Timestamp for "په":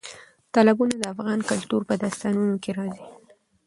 1.89-1.93